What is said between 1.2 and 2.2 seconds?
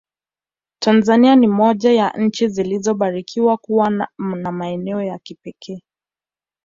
ni moja ya